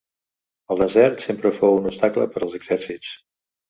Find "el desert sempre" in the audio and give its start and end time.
0.75-1.53